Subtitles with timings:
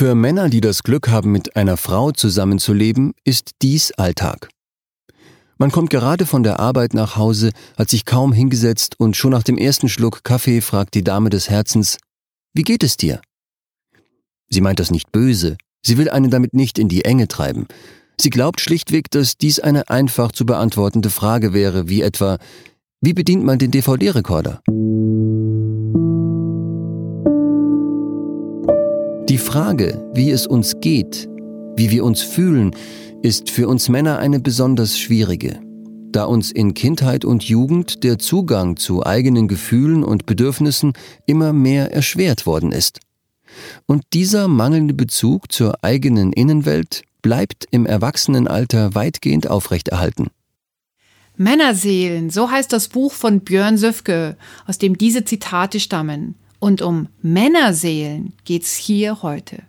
[0.00, 4.48] Für Männer, die das Glück haben, mit einer Frau zusammenzuleben, ist dies Alltag.
[5.58, 9.42] Man kommt gerade von der Arbeit nach Hause, hat sich kaum hingesetzt und schon nach
[9.42, 11.98] dem ersten Schluck Kaffee fragt die Dame des Herzens,
[12.54, 13.20] wie geht es dir?
[14.48, 17.66] Sie meint das nicht böse, sie will einen damit nicht in die Enge treiben.
[18.18, 22.38] Sie glaubt schlichtweg, dass dies eine einfach zu beantwortende Frage wäre, wie etwa,
[23.02, 24.62] wie bedient man den DVD-Rekorder?
[29.30, 31.28] Die Frage, wie es uns geht,
[31.76, 32.72] wie wir uns fühlen,
[33.22, 35.60] ist für uns Männer eine besonders schwierige,
[36.10, 40.94] da uns in Kindheit und Jugend der Zugang zu eigenen Gefühlen und Bedürfnissen
[41.26, 42.98] immer mehr erschwert worden ist.
[43.86, 50.30] Und dieser mangelnde Bezug zur eigenen Innenwelt bleibt im Erwachsenenalter weitgehend aufrechterhalten.
[51.36, 54.36] Männerseelen, so heißt das Buch von Björn Söfke,
[54.66, 56.34] aus dem diese Zitate stammen.
[56.60, 59.62] Und um Männerseelen geht's hier heute.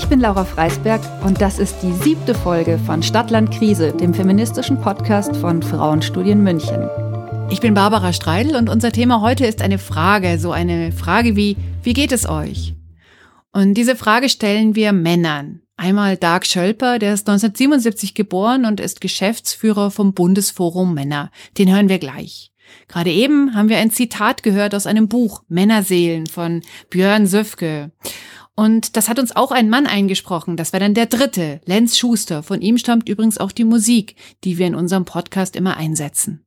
[0.00, 4.80] Ich bin Laura Freisberg und das ist die siebte Folge von Stadtland Krise, dem feministischen
[4.80, 6.88] Podcast von Frauenstudien München.
[7.50, 11.58] Ich bin Barbara Streidel und unser Thema heute ist eine Frage, so eine Frage wie,
[11.82, 12.74] wie geht es euch?
[13.52, 15.60] Und diese Frage stellen wir Männern.
[15.76, 21.30] Einmal Dark Schölper, der ist 1977 geboren und ist Geschäftsführer vom Bundesforum Männer.
[21.58, 22.52] Den hören wir gleich.
[22.88, 27.90] Gerade eben haben wir ein Zitat gehört aus einem Buch Männerseelen von Björn Söfke.
[28.60, 30.58] Und das hat uns auch ein Mann eingesprochen.
[30.58, 32.42] Das war dann der dritte, Lenz Schuster.
[32.42, 36.44] Von ihm stammt übrigens auch die Musik, die wir in unserem Podcast immer einsetzen.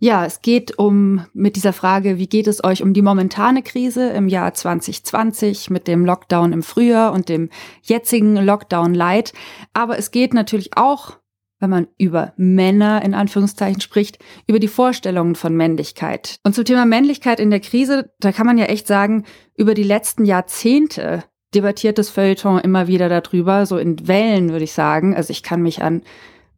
[0.00, 4.08] Ja, es geht um mit dieser Frage, wie geht es euch um die momentane Krise
[4.10, 7.50] im Jahr 2020 mit dem Lockdown im Frühjahr und dem
[7.82, 9.32] jetzigen Lockdown Light.
[9.74, 11.18] Aber es geht natürlich auch
[11.58, 16.38] wenn man über Männer in Anführungszeichen spricht, über die Vorstellungen von Männlichkeit.
[16.44, 19.24] Und zum Thema Männlichkeit in der Krise, da kann man ja echt sagen,
[19.56, 21.24] über die letzten Jahrzehnte
[21.54, 25.16] debattiert das Feuilleton immer wieder darüber, so in Wellen würde ich sagen.
[25.16, 26.02] Also ich kann mich an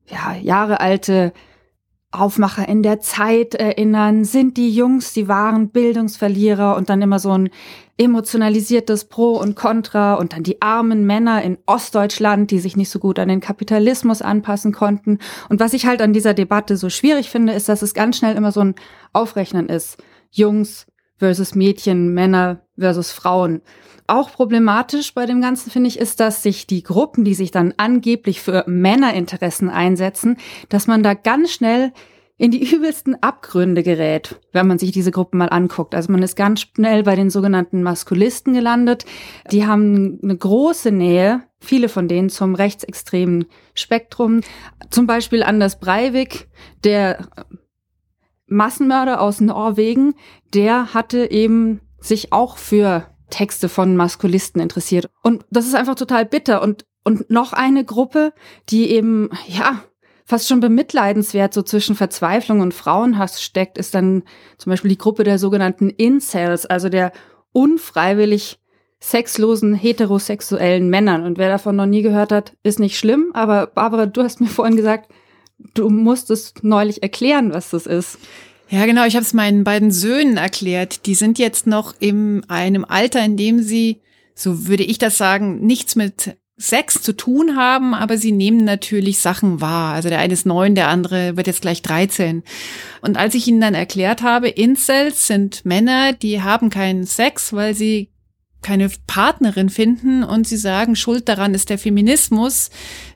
[0.06, 1.32] ja, jahrealte
[2.10, 7.32] Aufmacher in der Zeit erinnern, sind die Jungs die wahren Bildungsverlierer und dann immer so
[7.32, 7.50] ein
[7.98, 12.98] emotionalisiertes Pro und Contra und dann die armen Männer in Ostdeutschland, die sich nicht so
[12.98, 15.18] gut an den Kapitalismus anpassen konnten.
[15.48, 18.36] Und was ich halt an dieser Debatte so schwierig finde, ist, dass es ganz schnell
[18.36, 18.74] immer so ein
[19.12, 19.98] Aufrechnen ist.
[20.30, 20.86] Jungs
[21.18, 23.60] versus Mädchen, Männer versus Frauen.
[24.10, 27.74] Auch problematisch bei dem Ganzen finde ich ist, dass sich die Gruppen, die sich dann
[27.76, 30.38] angeblich für Männerinteressen einsetzen,
[30.70, 31.92] dass man da ganz schnell
[32.38, 35.94] in die übelsten Abgründe gerät, wenn man sich diese Gruppen mal anguckt.
[35.94, 39.04] Also man ist ganz schnell bei den sogenannten Maskulisten gelandet.
[39.52, 44.40] Die haben eine große Nähe, viele von denen zum rechtsextremen Spektrum.
[44.88, 46.48] Zum Beispiel Anders Breivik,
[46.82, 47.28] der
[48.46, 50.14] Massenmörder aus Norwegen,
[50.54, 55.10] der hatte eben sich auch für Texte von Maskulisten interessiert.
[55.22, 56.62] Und das ist einfach total bitter.
[56.62, 58.32] Und, und noch eine Gruppe,
[58.68, 59.82] die eben, ja,
[60.24, 64.24] fast schon bemitleidenswert so zwischen Verzweiflung und Frauenhass steckt, ist dann
[64.58, 67.12] zum Beispiel die Gruppe der sogenannten Incels, also der
[67.52, 68.58] unfreiwillig
[69.00, 71.24] sexlosen heterosexuellen Männern.
[71.24, 73.30] Und wer davon noch nie gehört hat, ist nicht schlimm.
[73.32, 75.10] Aber Barbara, du hast mir vorhin gesagt,
[75.74, 78.18] du musstest neulich erklären, was das ist.
[78.70, 79.04] Ja, genau.
[79.06, 81.06] Ich habe es meinen beiden Söhnen erklärt.
[81.06, 84.00] Die sind jetzt noch in einem Alter, in dem sie,
[84.34, 89.20] so würde ich das sagen, nichts mit Sex zu tun haben, aber sie nehmen natürlich
[89.20, 89.94] Sachen wahr.
[89.94, 92.42] Also der eine ist neun, der andere wird jetzt gleich 13.
[93.00, 97.74] Und als ich ihnen dann erklärt habe, Incels sind Männer, die haben keinen Sex, weil
[97.74, 98.10] sie
[98.62, 102.70] keine Partnerin finden und sie sagen, Schuld daran ist der Feminismus,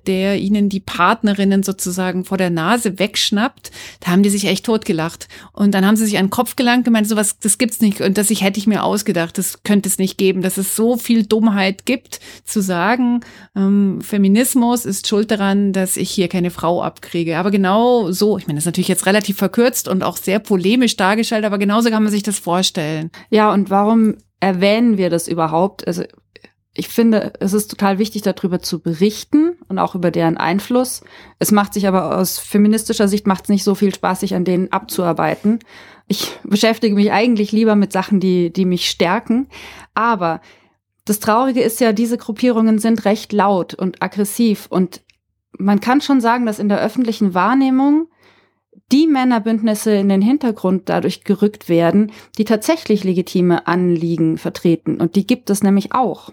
[0.06, 3.70] der ihnen die Partnerinnen sozusagen vor der Nase wegschnappt.
[4.00, 5.28] Da haben die sich echt totgelacht.
[5.52, 8.00] Und dann haben sie sich an den Kopf gelangt meinen, sowas, das gibt's nicht.
[8.00, 10.96] Und das ich hätte ich mir ausgedacht, das könnte es nicht geben, dass es so
[10.96, 13.20] viel Dummheit gibt, zu sagen,
[13.56, 17.38] ähm, Feminismus ist schuld daran, dass ich hier keine Frau abkriege.
[17.38, 20.96] Aber genau so, ich meine, das ist natürlich jetzt relativ verkürzt und auch sehr polemisch
[20.96, 23.10] dargestellt, aber genauso kann man sich das vorstellen.
[23.30, 25.86] Ja, und warum erwähnen wir das überhaupt?
[25.86, 26.02] Also
[26.74, 31.02] ich finde, es ist total wichtig, darüber zu berichten und auch über deren Einfluss.
[31.38, 34.44] Es macht sich aber aus feministischer Sicht macht es nicht so viel Spaß, sich an
[34.44, 35.60] denen abzuarbeiten.
[36.08, 39.46] Ich beschäftige mich eigentlich lieber mit Sachen, die, die mich stärken.
[39.94, 40.40] Aber
[41.04, 45.02] das Traurige ist ja, diese Gruppierungen sind recht laut und aggressiv und
[45.56, 48.08] man kann schon sagen, dass in der öffentlichen Wahrnehmung
[48.90, 55.00] die Männerbündnisse in den Hintergrund dadurch gerückt werden, die tatsächlich legitime Anliegen vertreten.
[55.00, 56.32] Und die gibt es nämlich auch.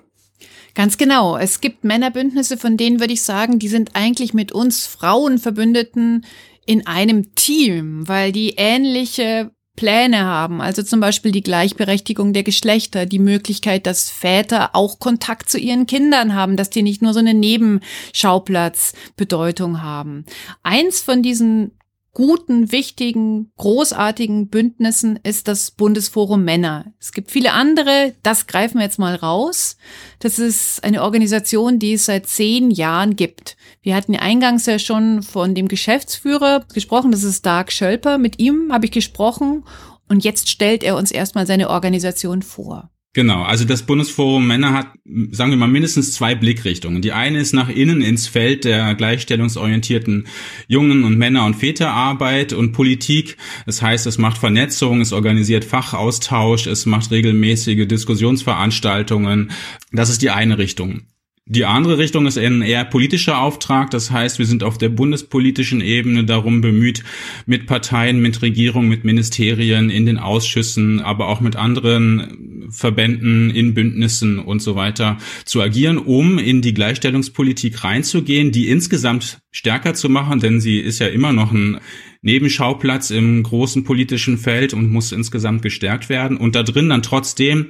[0.76, 1.38] Ganz genau.
[1.38, 6.26] Es gibt Männerbündnisse, von denen würde ich sagen, die sind eigentlich mit uns Frauenverbündeten
[6.66, 13.06] in einem Team, weil die ähnliche Pläne haben, also zum Beispiel die Gleichberechtigung der Geschlechter,
[13.06, 17.20] die Möglichkeit, dass Väter auch Kontakt zu ihren Kindern haben, dass die nicht nur so
[17.20, 20.26] eine Nebenschauplatzbedeutung haben.
[20.64, 21.79] Eins von diesen
[22.14, 26.94] guten, wichtigen, großartigen Bündnissen ist das Bundesforum Männer.
[27.00, 29.78] Es gibt viele andere, das greifen wir jetzt mal raus.
[30.20, 33.58] Das ist eine Organisation, die es seit zehn Jahren gibt.
[33.82, 38.18] Wir hatten eingangs ja schon von dem Geschäftsführer gesprochen, das ist Dark Schölper.
[38.18, 39.64] Mit ihm habe ich gesprochen
[40.08, 42.90] und jetzt stellt er uns erstmal seine Organisation vor.
[43.14, 44.94] Genau, also das Bundesforum Männer hat,
[45.32, 47.02] sagen wir mal, mindestens zwei Blickrichtungen.
[47.02, 50.28] Die eine ist nach innen ins Feld der gleichstellungsorientierten
[50.68, 53.38] Jungen und Männer- und Väterarbeit und Politik.
[53.66, 59.52] Das heißt, es macht Vernetzung, es organisiert Fachaustausch, es macht regelmäßige Diskussionsveranstaltungen.
[59.92, 61.08] Das ist die eine Richtung.
[61.52, 63.90] Die andere Richtung ist ein eher politischer Auftrag.
[63.90, 67.04] Das heißt, wir sind auf der bundespolitischen Ebene darum bemüht,
[67.48, 73.74] mit Parteien, mit Regierungen, mit Ministerien, in den Ausschüssen, aber auch mit anderen Verbänden, in
[73.74, 80.08] Bündnissen und so weiter zu agieren, um in die Gleichstellungspolitik reinzugehen, die insgesamt stärker zu
[80.08, 81.80] machen, denn sie ist ja immer noch ein
[82.22, 87.68] Nebenschauplatz im großen politischen Feld und muss insgesamt gestärkt werden und da drin dann trotzdem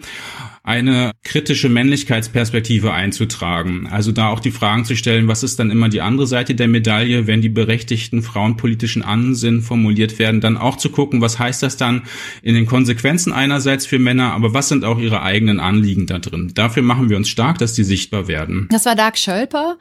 [0.70, 3.88] eine kritische Männlichkeitsperspektive einzutragen.
[3.88, 6.68] Also da auch die Fragen zu stellen, was ist dann immer die andere Seite der
[6.68, 11.76] Medaille, wenn die berechtigten frauenpolitischen Ansinnen formuliert werden, dann auch zu gucken, was heißt das
[11.76, 12.04] dann
[12.44, 16.52] in den Konsequenzen einerseits für Männer, aber was sind auch ihre eigenen Anliegen da drin.
[16.54, 18.68] Dafür machen wir uns stark, dass die sichtbar werden.
[18.70, 19.80] Das war Dark Schölper.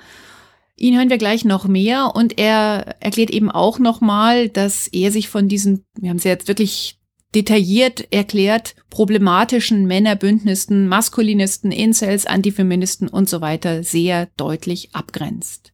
[0.74, 5.28] Ihn hören wir gleich noch mehr und er erklärt eben auch nochmal, dass er sich
[5.28, 6.97] von diesen, wir haben es ja jetzt wirklich
[7.38, 15.72] detailliert erklärt problematischen Männerbündnissen, Maskulinisten, Incels, Antifeministen und so weiter sehr deutlich abgrenzt.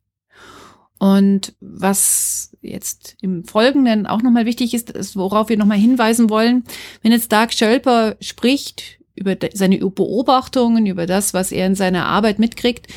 [0.99, 6.64] Und was jetzt im Folgenden auch nochmal wichtig ist, ist, worauf wir nochmal hinweisen wollen,
[7.02, 12.38] wenn jetzt Dark Schölper spricht über seine Beobachtungen, über das, was er in seiner Arbeit
[12.38, 12.88] mitkriegt,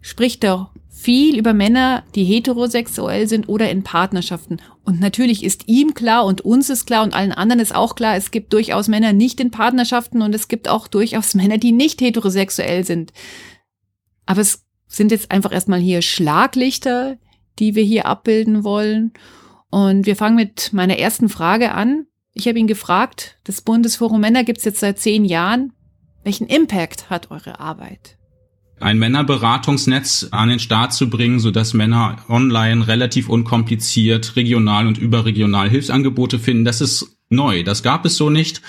[0.00, 0.70] spricht er
[1.04, 4.56] viel über Männer, die heterosexuell sind oder in Partnerschaften.
[4.84, 8.16] Und natürlich ist ihm klar und uns ist klar und allen anderen ist auch klar,
[8.16, 12.00] es gibt durchaus Männer nicht in Partnerschaften und es gibt auch durchaus Männer, die nicht
[12.00, 13.12] heterosexuell sind.
[14.24, 17.18] Aber es sind jetzt einfach erstmal hier Schlaglichter,
[17.58, 19.12] die wir hier abbilden wollen.
[19.68, 22.06] Und wir fangen mit meiner ersten Frage an.
[22.32, 25.74] Ich habe ihn gefragt, das Bundesforum Männer gibt es jetzt seit zehn Jahren.
[26.22, 28.16] Welchen Impact hat eure Arbeit?
[28.80, 35.70] Ein Männerberatungsnetz an den Start zu bringen, sodass Männer online relativ unkompliziert regional und überregional
[35.70, 36.64] Hilfsangebote finden.
[36.64, 37.62] Das ist neu.
[37.62, 38.62] Das gab es so nicht.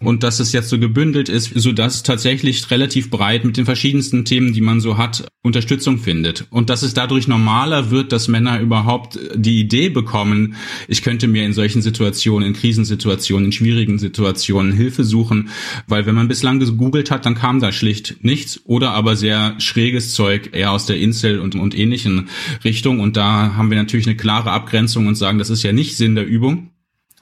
[0.00, 4.24] Und dass es jetzt so gebündelt ist, so dass tatsächlich relativ breit mit den verschiedensten
[4.24, 6.46] Themen, die man so hat, Unterstützung findet.
[6.50, 10.54] Und dass es dadurch normaler wird, dass Männer überhaupt die Idee bekommen,
[10.86, 15.50] ich könnte mir in solchen Situationen, in Krisensituationen, in schwierigen Situationen Hilfe suchen.
[15.88, 20.14] Weil wenn man bislang gegoogelt hat, dann kam da schlicht nichts oder aber sehr schräges
[20.14, 22.28] Zeug eher aus der Insel und, und ähnlichen
[22.64, 23.00] Richtung.
[23.00, 26.14] Und da haben wir natürlich eine klare Abgrenzung und sagen, das ist ja nicht Sinn
[26.14, 26.71] der Übung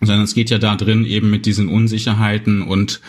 [0.00, 3.00] sondern es geht ja da drin eben mit diesen Unsicherheiten und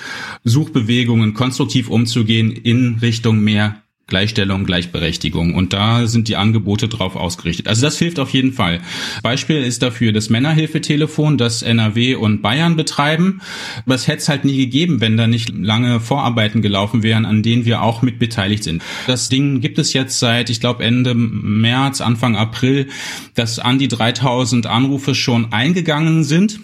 [0.43, 3.81] Suchbewegungen konstruktiv umzugehen in Richtung mehr
[4.11, 5.55] Gleichstellung, Gleichberechtigung.
[5.55, 7.69] Und da sind die Angebote drauf ausgerichtet.
[7.69, 8.81] Also das hilft auf jeden Fall.
[9.23, 13.39] Beispiel ist dafür das Männerhilfetelefon, das NRW und Bayern betreiben.
[13.85, 17.41] Aber es hätte es halt nie gegeben, wenn da nicht lange Vorarbeiten gelaufen wären, an
[17.41, 18.83] denen wir auch mit beteiligt sind.
[19.07, 22.87] Das Ding gibt es jetzt seit, ich glaube, Ende März, Anfang April,
[23.35, 26.59] dass an die 3000 Anrufe schon eingegangen sind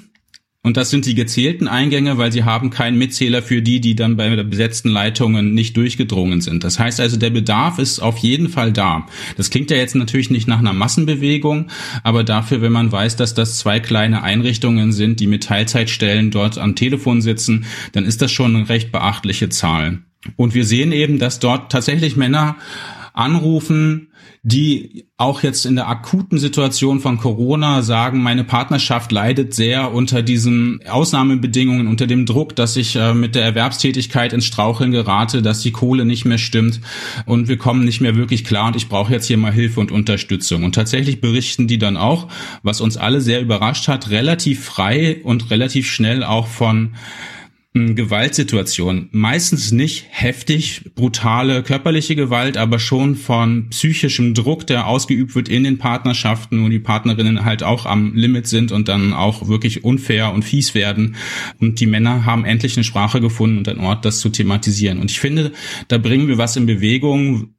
[0.63, 4.17] und das sind die gezählten Eingänge, weil sie haben keinen Mitzähler für die, die dann
[4.17, 6.63] bei besetzten Leitungen nicht durchgedrungen sind.
[6.63, 9.07] Das heißt also, der Bedarf ist auf jeden Fall da.
[9.37, 11.67] Das klingt ja jetzt natürlich nicht nach einer Massenbewegung,
[12.03, 16.57] aber dafür, wenn man weiß, dass das zwei kleine Einrichtungen sind, die mit Teilzeitstellen dort
[16.57, 19.99] am Telefon sitzen, dann ist das schon eine recht beachtliche Zahl.
[20.35, 22.57] Und wir sehen eben, dass dort tatsächlich Männer
[23.13, 24.09] anrufen,
[24.47, 30.21] die auch jetzt in der akuten Situation von Corona sagen, meine Partnerschaft leidet sehr unter
[30.21, 35.63] diesen Ausnahmebedingungen, unter dem Druck, dass ich äh, mit der Erwerbstätigkeit ins Straucheln gerate, dass
[35.63, 36.79] die Kohle nicht mehr stimmt
[37.25, 39.91] und wir kommen nicht mehr wirklich klar und ich brauche jetzt hier mal Hilfe und
[39.91, 40.63] Unterstützung.
[40.63, 42.29] Und tatsächlich berichten die dann auch,
[42.63, 46.93] was uns alle sehr überrascht hat, relativ frei und relativ schnell auch von
[47.95, 49.09] Gewaltsituation.
[49.11, 55.63] Meistens nicht heftig, brutale körperliche Gewalt, aber schon von psychischem Druck, der ausgeübt wird in
[55.63, 60.33] den Partnerschaften, wo die Partnerinnen halt auch am Limit sind und dann auch wirklich unfair
[60.33, 61.15] und fies werden.
[61.59, 64.99] Und die Männer haben endlich eine Sprache gefunden und einen Ort, das zu thematisieren.
[64.99, 65.51] Und ich finde,
[65.87, 67.53] da bringen wir was in Bewegung,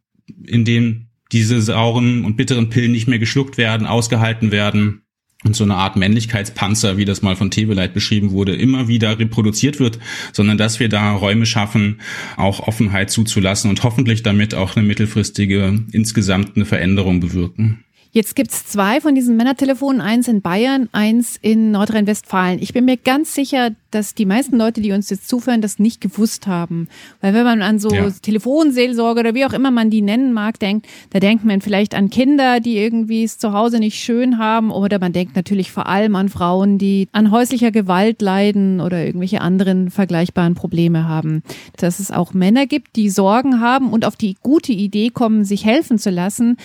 [0.44, 5.02] in dem diese sauren und bitteren Pillen nicht mehr geschluckt werden, ausgehalten werden
[5.44, 9.78] und so eine Art Männlichkeitspanzer, wie das mal von Tebeleit beschrieben wurde, immer wieder reproduziert
[9.78, 9.98] wird,
[10.32, 12.00] sondern dass wir da Räume schaffen,
[12.36, 17.84] auch Offenheit zuzulassen und hoffentlich damit auch eine mittelfristige insgesamt eine Veränderung bewirken.
[18.10, 22.58] Jetzt gibt es zwei von diesen Männertelefonen, eins in Bayern, eins in Nordrhein-Westfalen.
[22.60, 26.00] Ich bin mir ganz sicher, dass die meisten Leute, die uns jetzt zuhören, das nicht
[26.00, 26.88] gewusst haben.
[27.20, 28.10] Weil wenn man an so ja.
[28.10, 32.08] Telefonseelsorge oder wie auch immer man die nennen mag, denkt, da denkt man vielleicht an
[32.08, 36.16] Kinder, die irgendwie es zu Hause nicht schön haben oder man denkt natürlich vor allem
[36.16, 41.42] an Frauen, die an häuslicher Gewalt leiden oder irgendwelche anderen vergleichbaren Probleme haben.
[41.76, 45.64] Dass es auch Männer gibt, die Sorgen haben und auf die gute Idee kommen, sich
[45.64, 46.56] helfen zu lassen,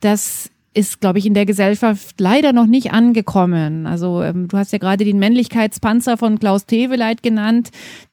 [0.00, 3.86] das ist, glaube ich, in der Gesellschaft leider noch nicht angekommen.
[3.86, 7.70] Also ähm, du hast ja gerade den Männlichkeitspanzer von Klaus Teweleit genannt.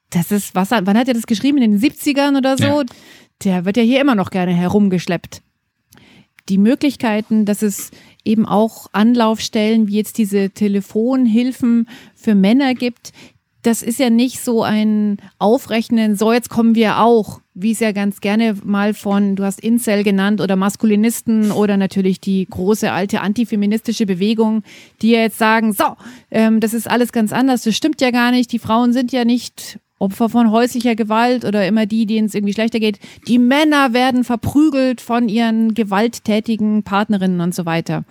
[0.10, 1.60] Das ist, was, wann hat er das geschrieben?
[1.60, 2.64] In den 70ern oder so?
[2.64, 2.84] Ja.
[3.44, 5.42] Der wird ja hier immer noch gerne herumgeschleppt.
[6.50, 7.92] Die Möglichkeiten, dass es
[8.26, 13.14] eben auch Anlaufstellen wie jetzt diese Telefonhilfen für Männer gibt,
[13.62, 17.92] das ist ja nicht so ein Aufrechnen, so jetzt kommen wir auch, wie es ja
[17.92, 23.22] ganz gerne mal von, du hast Incel genannt oder Maskulinisten oder natürlich die große alte
[23.22, 24.64] antifeministische Bewegung,
[25.02, 25.96] die ja jetzt sagen, so,
[26.32, 29.26] ähm, das ist alles ganz anders, das stimmt ja gar nicht, die Frauen sind ja
[29.26, 33.00] nicht Opfer von häuslicher Gewalt oder immer die, denen es irgendwie schlechter geht.
[33.28, 38.06] Die Männer werden verprügelt von ihren gewalttätigen Partnerinnen und so weiter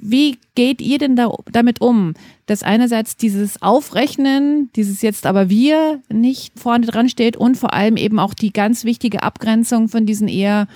[0.00, 2.14] wie geht ihr denn da, damit um,
[2.46, 7.96] dass einerseits dieses Aufrechnen, dieses jetzt aber wir nicht vorne dran steht und vor allem
[7.96, 10.68] eben auch die ganz wichtige Abgrenzung von diesen eher,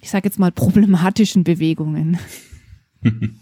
[0.00, 2.18] ich sage jetzt mal, problematischen Bewegungen?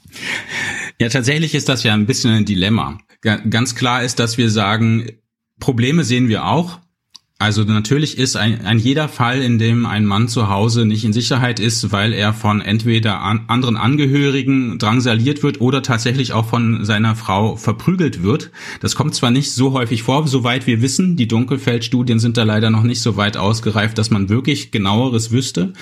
[1.01, 2.99] Ja, tatsächlich ist das ja ein bisschen ein Dilemma.
[3.23, 5.11] Ganz klar ist, dass wir sagen,
[5.59, 6.79] Probleme sehen wir auch,
[7.41, 11.15] also natürlich ist ein, ein jeder Fall, in dem ein Mann zu Hause nicht in
[11.15, 16.85] Sicherheit ist, weil er von entweder an, anderen Angehörigen drangsaliert wird oder tatsächlich auch von
[16.85, 18.51] seiner Frau verprügelt wird.
[18.81, 21.17] Das kommt zwar nicht so häufig vor, soweit wir wissen.
[21.17, 25.73] Die Dunkelfeldstudien sind da leider noch nicht so weit ausgereift, dass man wirklich genaueres wüsste.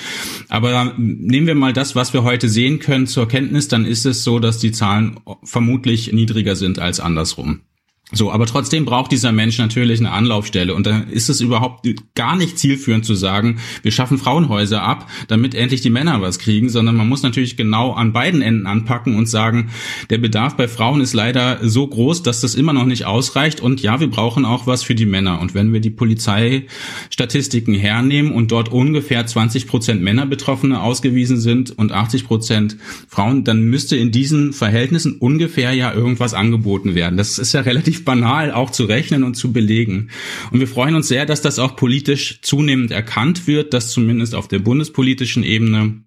[0.49, 4.23] Aber nehmen wir mal das, was wir heute sehen können, zur Kenntnis, dann ist es
[4.23, 7.63] so, dass die Zahlen vermutlich niedriger sind als andersrum.
[8.11, 10.75] So, aber trotzdem braucht dieser Mensch natürlich eine Anlaufstelle.
[10.75, 15.55] Und da ist es überhaupt gar nicht zielführend zu sagen, wir schaffen Frauenhäuser ab, damit
[15.55, 19.27] endlich die Männer was kriegen, sondern man muss natürlich genau an beiden Enden anpacken und
[19.27, 19.71] sagen,
[20.09, 23.61] der Bedarf bei Frauen ist leider so groß, dass das immer noch nicht ausreicht.
[23.61, 25.41] Und ja, wir brauchen auch was für die Männer.
[25.43, 31.93] Und wenn wir die Polizeistatistiken hernehmen und dort ungefähr 20 Prozent Männerbetroffene ausgewiesen sind und
[31.93, 37.19] 80 Prozent Frauen, dann müsste in diesen Verhältnissen ungefähr ja irgendwas angeboten werden.
[37.19, 40.11] Das ist ja relativ banal auch zu rechnen und zu belegen.
[40.51, 44.49] Und wir freuen uns sehr, dass das auch politisch zunehmend erkannt wird, dass zumindest auf
[44.49, 46.03] der bundespolitischen Ebene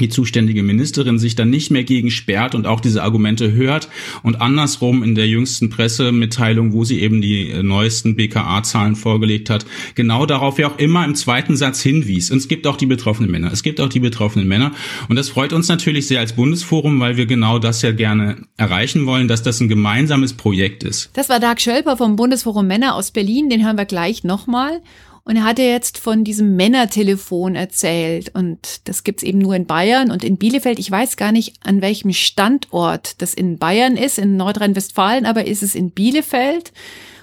[0.00, 3.88] die zuständige Ministerin sich dann nicht mehr gegen sperrt und auch diese Argumente hört
[4.22, 9.66] und andersrum in der jüngsten Pressemitteilung, wo sie eben die äh, neuesten BKA-Zahlen vorgelegt hat,
[9.94, 12.30] genau darauf ja auch immer im zweiten Satz hinwies.
[12.30, 13.52] Und es gibt auch die betroffenen Männer.
[13.52, 14.72] Es gibt auch die betroffenen Männer.
[15.08, 19.06] Und das freut uns natürlich sehr als Bundesforum, weil wir genau das ja gerne erreichen
[19.06, 21.10] wollen, dass das ein gemeinsames Projekt ist.
[21.14, 23.48] Das war Dag Schölper vom Bundesforum Männer aus Berlin.
[23.48, 24.80] Den hören wir gleich nochmal.
[25.26, 28.30] Und er hatte jetzt von diesem Männertelefon erzählt.
[28.32, 30.78] Und das gibt's eben nur in Bayern und in Bielefeld.
[30.78, 35.64] Ich weiß gar nicht, an welchem Standort das in Bayern ist, in Nordrhein-Westfalen, aber ist
[35.64, 36.72] es in Bielefeld.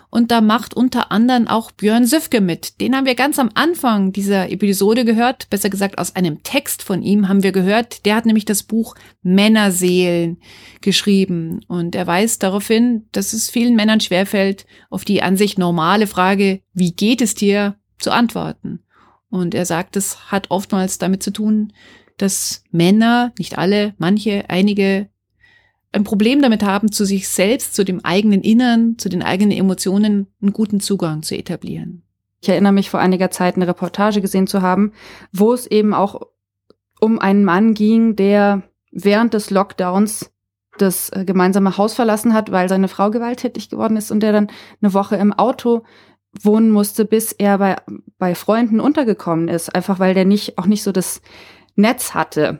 [0.09, 2.81] Und da macht unter anderem auch Björn Süfke mit.
[2.81, 5.49] Den haben wir ganz am Anfang dieser Episode gehört.
[5.49, 8.05] Besser gesagt, aus einem Text von ihm haben wir gehört.
[8.05, 10.41] Der hat nämlich das Buch Männerseelen
[10.81, 11.61] geschrieben.
[11.69, 16.05] Und er weist darauf hin, dass es vielen Männern schwerfällt, auf die an sich normale
[16.05, 18.79] Frage, wie geht es dir, zu antworten.
[19.29, 21.73] Und er sagt, es hat oftmals damit zu tun,
[22.17, 25.09] dass Männer, nicht alle, manche, einige,
[25.91, 30.27] ein Problem damit haben, zu sich selbst, zu dem eigenen Innern, zu den eigenen Emotionen
[30.41, 32.03] einen guten Zugang zu etablieren.
[32.41, 34.91] Ich erinnere mich vor einiger Zeit eine Reportage gesehen zu haben,
[35.31, 36.21] wo es eben auch
[36.99, 40.31] um einen Mann ging, der während des Lockdowns
[40.77, 44.47] das äh, gemeinsame Haus verlassen hat, weil seine Frau gewalttätig geworden ist und der dann
[44.81, 45.83] eine Woche im Auto
[46.41, 47.75] wohnen musste, bis er bei,
[48.17, 51.21] bei Freunden untergekommen ist, einfach weil der nicht, auch nicht so das
[51.75, 52.59] Netz hatte,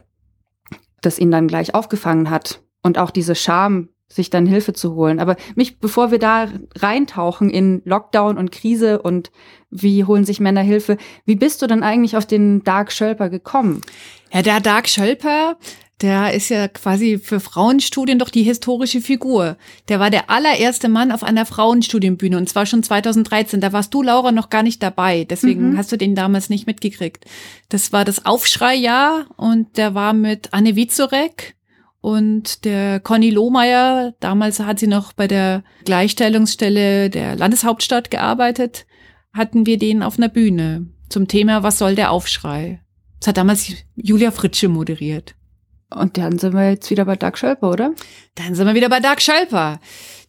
[1.01, 2.61] das ihn dann gleich aufgefangen hat.
[2.81, 5.19] Und auch diese Scham, sich dann Hilfe zu holen.
[5.19, 9.31] Aber mich, bevor wir da reintauchen in Lockdown und Krise und
[9.69, 13.81] wie holen sich Männer Hilfe, wie bist du denn eigentlich auf den Dark Schölper gekommen?
[14.31, 15.57] Ja, der Dark Schölper,
[16.01, 19.57] der ist ja quasi für Frauenstudien doch die historische Figur.
[19.87, 23.61] Der war der allererste Mann auf einer Frauenstudienbühne und zwar schon 2013.
[23.61, 25.23] Da warst du, Laura, noch gar nicht dabei.
[25.23, 25.77] Deswegen mhm.
[25.77, 27.25] hast du den damals nicht mitgekriegt.
[27.69, 31.55] Das war das Aufschreijahr und der war mit Anne Wiezorek
[32.03, 38.85] und der Conny Lohmeier, damals hat sie noch bei der Gleichstellungsstelle der Landeshauptstadt gearbeitet,
[39.33, 42.81] hatten wir den auf einer Bühne zum Thema Was soll der Aufschrei?
[43.21, 45.35] Das hat damals Julia Fritsche moderiert.
[45.95, 47.93] Und dann sind wir jetzt wieder bei Doug Schölper, oder?
[48.35, 49.79] Dann sind wir wieder bei Doug Schölper.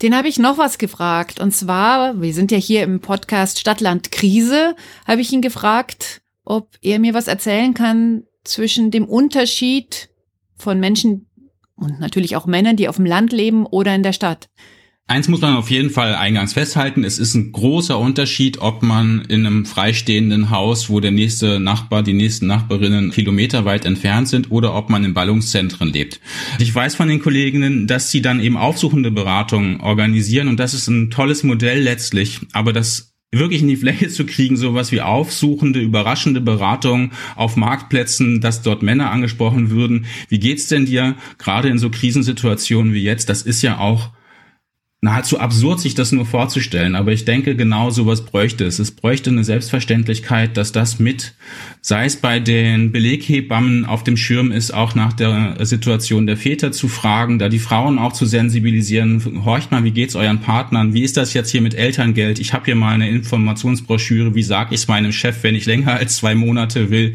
[0.03, 1.41] Den habe ich noch was gefragt.
[1.41, 6.71] Und zwar, wir sind ja hier im Podcast Stadtland Krise, habe ich ihn gefragt, ob
[6.83, 10.11] er mir was erzählen kann zwischen dem Unterschied
[10.57, 11.27] von Menschen,
[11.77, 14.49] und natürlich auch Männern, die auf dem Land leben oder in der Stadt.
[15.07, 17.05] Eins muss man auf jeden Fall eingangs festhalten.
[17.05, 22.03] Es ist ein großer Unterschied, ob man in einem freistehenden Haus, wo der nächste Nachbar,
[22.03, 26.21] die nächsten Nachbarinnen kilometerweit entfernt sind, oder ob man in Ballungszentren lebt.
[26.59, 30.89] Ich weiß von den Kolleginnen, dass sie dann eben aufsuchende Beratungen organisieren und das ist
[30.89, 32.41] ein tolles Modell letztlich.
[32.55, 38.41] Aber das wirklich in die Fläche zu kriegen, sowas wie aufsuchende, überraschende Beratung auf Marktplätzen,
[38.41, 40.07] dass dort Männer angesprochen würden.
[40.31, 43.29] Wie geht's denn dir gerade in so Krisensituationen wie jetzt?
[43.29, 44.11] Das ist ja auch
[45.05, 46.97] nahezu absurd, sich das nur vorzustellen.
[46.97, 48.79] Aber ich denke, genau sowas bräuchte es.
[48.79, 51.35] Es bräuchte eine Selbstverständlichkeit, dass das mit,
[51.83, 56.73] sei es bei den Beleghebammen auf dem Schirm ist, auch nach der Situation der Väter
[56.73, 59.45] zu fragen, da die Frauen auch zu sensibilisieren.
[59.45, 60.95] Horcht mal, wie geht's euren Partnern?
[60.95, 62.39] Wie ist das jetzt hier mit Elterngeld?
[62.39, 64.35] Ich habe hier mal eine Informationsbroschüre.
[64.35, 67.15] Wie sage ich es meinem Chef, wenn ich länger als zwei Monate will?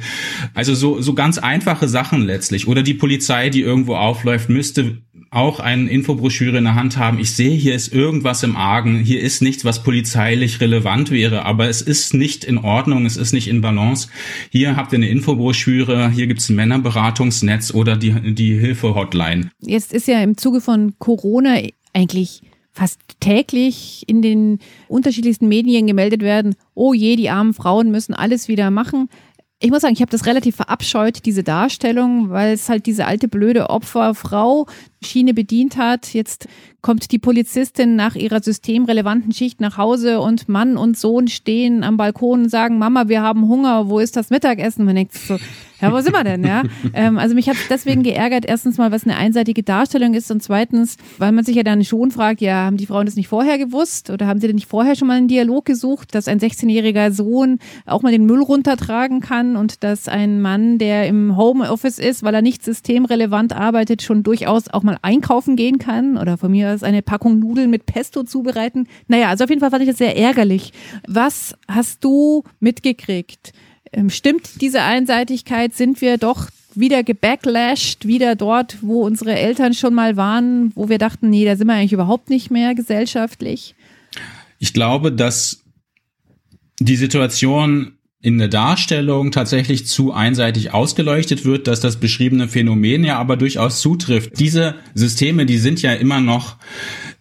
[0.54, 2.68] Also so, so ganz einfache Sachen letztlich.
[2.68, 5.00] Oder die Polizei, die irgendwo aufläuft, müsste
[5.32, 7.20] auch eine Infobroschüre in der Hand haben.
[7.20, 9.00] Ich sehe, hier ist irgendwas im Argen.
[9.00, 13.34] Hier ist nichts, was polizeilich relevant wäre, aber es ist nicht in Ordnung, es ist
[13.34, 14.08] nicht in Balance.
[14.50, 19.52] Hier habt ihr eine Infobroschüre, hier gibt es ein Männerberatungsnetz oder die, die Hilfe-Hotline.
[19.60, 21.60] Jetzt ist ja im Zuge von Corona
[21.94, 28.14] eigentlich fast täglich in den unterschiedlichsten Medien gemeldet werden, oh je, die armen Frauen müssen
[28.14, 29.10] alles wieder machen.
[29.62, 33.28] Ich muss sagen, ich habe das relativ verabscheut, diese Darstellung, weil es halt diese alte
[33.28, 34.68] blöde Opferfrau
[35.02, 36.14] Schiene bedient hat.
[36.14, 36.48] Jetzt
[36.82, 41.98] kommt die Polizistin nach ihrer systemrelevanten Schicht nach Hause und Mann und Sohn stehen am
[41.98, 44.86] Balkon und sagen, Mama, wir haben Hunger, wo ist das Mittagessen?
[44.86, 45.38] Man denkt so,
[45.82, 46.44] ja, wo sind wir denn?
[46.44, 46.64] Ja?
[46.92, 50.98] Ähm, also mich hat deswegen geärgert, erstens mal, was eine einseitige Darstellung ist und zweitens,
[51.18, 54.10] weil man sich ja dann schon fragt, ja, haben die Frauen das nicht vorher gewusst
[54.10, 57.60] oder haben sie denn nicht vorher schon mal einen Dialog gesucht, dass ein 16-jähriger Sohn
[57.86, 62.34] auch mal den Müll runtertragen kann und dass ein Mann, der im Homeoffice ist, weil
[62.34, 66.84] er nicht systemrelevant arbeitet, schon durchaus auch mal einkaufen gehen kann oder von mir aus
[66.84, 68.88] eine Packung Nudeln mit Pesto zubereiten.
[69.08, 70.74] Naja, also auf jeden Fall fand ich das sehr ärgerlich.
[71.08, 73.54] Was hast du mitgekriegt?
[73.92, 75.74] Ähm, stimmt diese Einseitigkeit?
[75.74, 80.98] Sind wir doch wieder gebacklashed, wieder dort, wo unsere Eltern schon mal waren, wo wir
[80.98, 83.76] dachten, nee, da sind wir eigentlich überhaupt nicht mehr gesellschaftlich?
[84.60, 85.64] Ich glaube, dass
[86.80, 93.18] die Situation in der Darstellung tatsächlich zu einseitig ausgeleuchtet wird, dass das beschriebene Phänomen ja
[93.18, 94.38] aber durchaus zutrifft.
[94.40, 96.58] Diese Systeme, die sind ja immer noch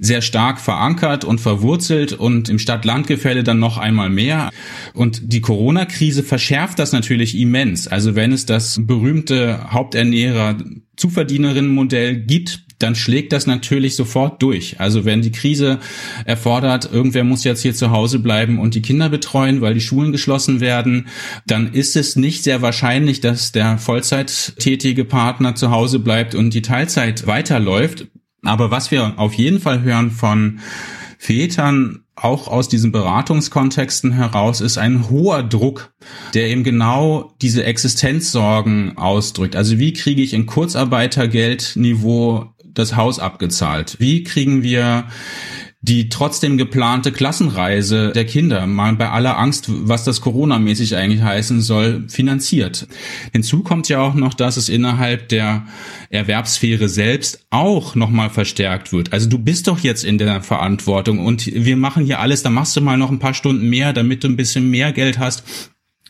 [0.01, 4.51] sehr stark verankert und verwurzelt und im Stadt-Land-Gefälle dann noch einmal mehr.
[4.93, 7.87] Und die Corona-Krise verschärft das natürlich immens.
[7.87, 14.81] Also wenn es das berühmte Haupternährer-Zuverdienerinnen-Modell gibt, dann schlägt das natürlich sofort durch.
[14.81, 15.79] Also wenn die Krise
[16.25, 20.13] erfordert, irgendwer muss jetzt hier zu Hause bleiben und die Kinder betreuen, weil die Schulen
[20.13, 21.09] geschlossen werden,
[21.47, 26.63] dann ist es nicht sehr wahrscheinlich, dass der Vollzeittätige Partner zu Hause bleibt und die
[26.63, 28.07] Teilzeit weiterläuft.
[28.43, 30.61] Aber was wir auf jeden Fall hören von
[31.19, 35.93] Vätern, auch aus diesen Beratungskontexten heraus, ist ein hoher Druck,
[36.35, 39.57] der eben genau diese Existenzsorgen ausdrückt.
[39.57, 43.97] Also wie kriege ich in Kurzarbeitergeldniveau das Haus abgezahlt?
[43.99, 45.07] Wie kriegen wir
[45.81, 51.61] die trotzdem geplante Klassenreise der Kinder, mal bei aller Angst, was das Corona-mäßig eigentlich heißen
[51.61, 52.89] soll, finanziert.
[53.33, 55.67] Hinzu kommt ja auch noch, dass es innerhalb der
[56.11, 59.13] Erwerbssphäre selbst auch nochmal verstärkt wird.
[59.13, 62.77] Also du bist doch jetzt in der Verantwortung und wir machen hier alles, da machst
[62.77, 65.45] du mal noch ein paar Stunden mehr, damit du ein bisschen mehr Geld hast.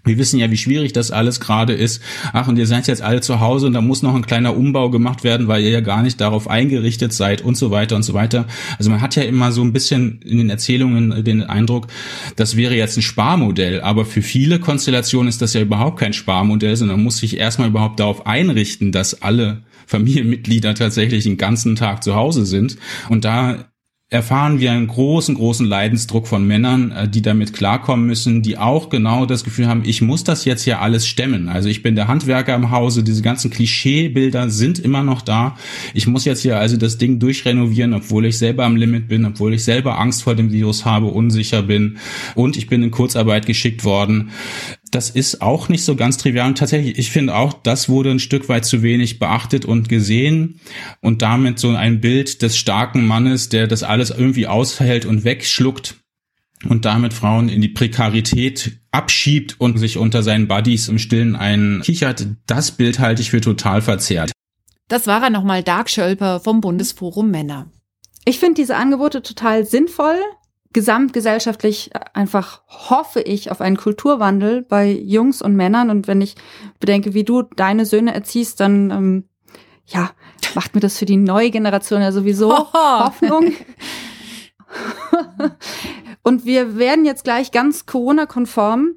[0.04, 2.02] Wir wissen ja, wie schwierig das alles gerade ist.
[2.32, 4.90] Ach, und ihr seid jetzt alle zu Hause und da muss noch ein kleiner Umbau
[4.90, 8.14] gemacht werden, weil ihr ja gar nicht darauf eingerichtet seid und so weiter und so
[8.14, 8.46] weiter.
[8.78, 11.88] Also man hat ja immer so ein bisschen in den Erzählungen den Eindruck,
[12.36, 13.80] das wäre jetzt ein Sparmodell.
[13.80, 17.68] Aber für viele Konstellationen ist das ja überhaupt kein Sparmodell, sondern man muss sich erstmal
[17.68, 22.76] überhaupt darauf einrichten, dass alle Familienmitglieder tatsächlich den ganzen Tag zu Hause sind.
[23.08, 23.64] Und da
[24.10, 28.88] erfahren wir einen großen, großen Leidensdruck von Männern, äh, die damit klarkommen müssen, die auch
[28.88, 31.50] genau das Gefühl haben, ich muss das jetzt ja alles stemmen.
[31.50, 35.56] Also ich bin der Handwerker im Hause, diese ganzen Klischeebilder sind immer noch da.
[35.92, 39.52] Ich muss jetzt hier also das Ding durchrenovieren, obwohl ich selber am Limit bin, obwohl
[39.52, 41.98] ich selber Angst vor dem Virus habe, unsicher bin
[42.34, 44.30] und ich bin in Kurzarbeit geschickt worden
[44.90, 46.48] das ist auch nicht so ganz trivial.
[46.48, 50.60] Und tatsächlich, ich finde auch, das wurde ein Stück weit zu wenig beachtet und gesehen
[51.00, 55.96] und damit so ein Bild des starken Mannes, der das alles irgendwie aushält und wegschluckt
[56.68, 62.26] und damit Frauen in die Prekarität abschiebt und sich unter seinen Buddies im Stillen einkichert.
[62.46, 64.32] Das Bild halte ich für total verzerrt.
[64.88, 67.70] Das war er nochmal Dark Schölper vom Bundesforum Männer.
[68.24, 70.18] Ich finde diese Angebote total sinnvoll
[70.72, 75.90] gesamtgesellschaftlich einfach hoffe ich auf einen Kulturwandel bei Jungs und Männern.
[75.90, 76.36] Und wenn ich
[76.80, 79.24] bedenke, wie du deine Söhne erziehst, dann ähm,
[79.86, 80.10] ja,
[80.54, 83.52] macht mir das für die neue Generation ja sowieso Hoffnung.
[86.22, 88.94] und wir werden jetzt gleich ganz Corona-konform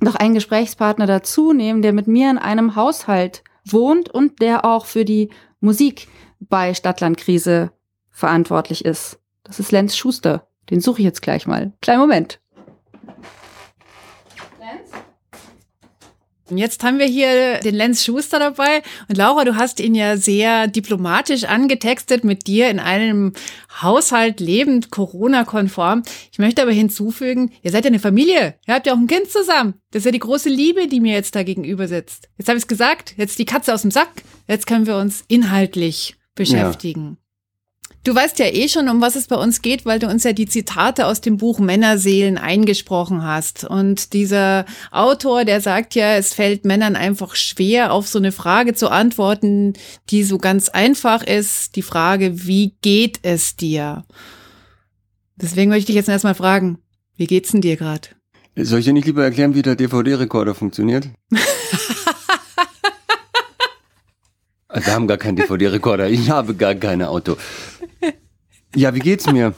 [0.00, 4.86] noch einen Gesprächspartner dazu nehmen, der mit mir in einem Haushalt wohnt und der auch
[4.86, 5.30] für die
[5.60, 6.08] Musik
[6.40, 7.72] bei Stadtlandkrise
[8.10, 9.18] verantwortlich ist.
[9.42, 10.48] Das ist Lenz Schuster.
[10.70, 11.72] Den suche ich jetzt gleich mal.
[11.80, 12.40] Kleinen Moment.
[16.48, 18.82] Und jetzt haben wir hier den Lenz Schuster dabei.
[19.08, 23.32] Und Laura, du hast ihn ja sehr diplomatisch angetextet mit dir in einem
[23.82, 26.02] Haushalt lebend, Corona-konform.
[26.30, 28.54] Ich möchte aber hinzufügen, ihr seid ja eine Familie.
[28.66, 29.74] Ihr habt ja auch ein Kind zusammen.
[29.90, 32.28] Das ist ja die große Liebe, die mir jetzt da gegenüber sitzt.
[32.38, 34.22] Jetzt habe ich es gesagt, jetzt die Katze aus dem Sack.
[34.46, 37.18] Jetzt können wir uns inhaltlich beschäftigen.
[37.18, 37.25] Ja.
[38.06, 40.32] Du weißt ja eh schon, um was es bei uns geht, weil du uns ja
[40.32, 43.64] die Zitate aus dem Buch Männerseelen eingesprochen hast.
[43.64, 48.74] Und dieser Autor, der sagt ja, es fällt Männern einfach schwer, auf so eine Frage
[48.74, 49.72] zu antworten,
[50.10, 51.74] die so ganz einfach ist.
[51.74, 54.04] Die Frage, wie geht es dir?
[55.34, 56.78] Deswegen möchte ich jetzt erstmal fragen,
[57.16, 58.08] wie geht's denn dir gerade?
[58.54, 61.08] Soll ich dir nicht lieber erklären, wie der DVD-Rekorder funktioniert?
[64.84, 66.08] Wir haben gar keinen DVD-Rekorder.
[66.10, 67.36] Ich habe gar kein Auto.
[68.76, 69.54] Ja, wie geht's mir?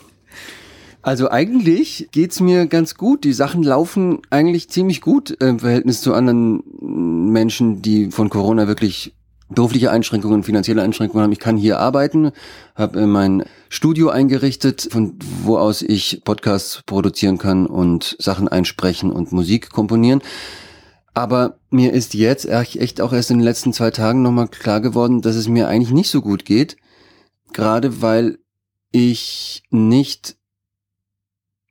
[1.02, 3.24] Also eigentlich geht's mir ganz gut.
[3.24, 9.16] Die Sachen laufen eigentlich ziemlich gut im Verhältnis zu anderen Menschen, die von Corona wirklich
[9.48, 11.32] berufliche Einschränkungen, finanzielle Einschränkungen haben.
[11.32, 12.30] Ich kann hier arbeiten,
[12.76, 19.32] habe mein Studio eingerichtet, von wo aus ich Podcasts produzieren kann und Sachen einsprechen und
[19.32, 20.22] Musik komponieren.
[21.12, 25.22] Aber mir ist jetzt echt auch erst in den letzten zwei Tagen nochmal klar geworden,
[25.22, 26.76] dass es mir eigentlich nicht so gut geht.
[27.52, 28.38] Gerade weil
[28.90, 30.36] ich nicht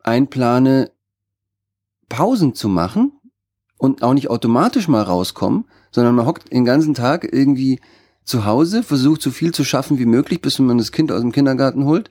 [0.04, 0.92] einplane,
[2.10, 3.12] Pausen zu machen
[3.78, 7.80] und auch nicht automatisch mal rauskommen, sondern man hockt den ganzen Tag irgendwie
[8.24, 11.32] zu Hause, versucht so viel zu schaffen wie möglich, bis man das Kind aus dem
[11.32, 12.10] Kindergarten holt.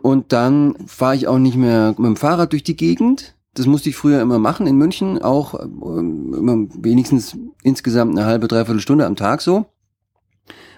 [0.00, 3.34] Und dann fahre ich auch nicht mehr mit dem Fahrrad durch die Gegend.
[3.54, 8.48] Das musste ich früher immer machen in München, auch ähm, immer wenigstens insgesamt eine halbe,
[8.48, 9.66] dreiviertel Stunde am Tag so.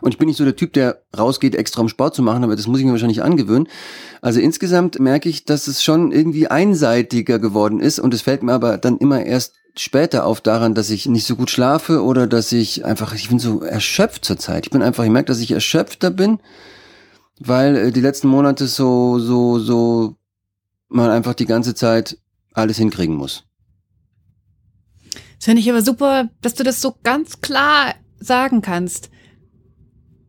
[0.00, 2.56] Und ich bin nicht so der Typ, der rausgeht, extra um Sport zu machen, aber
[2.56, 3.68] das muss ich mir wahrscheinlich angewöhnen.
[4.20, 8.52] Also insgesamt merke ich, dass es schon irgendwie einseitiger geworden ist und es fällt mir
[8.52, 12.52] aber dann immer erst später auf daran, dass ich nicht so gut schlafe oder dass
[12.52, 14.66] ich einfach, ich bin so erschöpft zurzeit.
[14.66, 16.38] Ich bin einfach, ich merke, dass ich erschöpfter bin,
[17.38, 20.16] weil äh, die letzten Monate so, so, so
[20.88, 22.18] man einfach die ganze Zeit
[22.52, 23.44] alles hinkriegen muss.
[25.38, 29.10] Das finde ich aber super, dass du das so ganz klar sagen kannst.